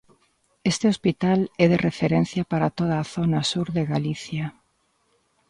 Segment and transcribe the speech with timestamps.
[0.71, 4.45] Este hospital é de referencia para toda a zona sur de Galicia.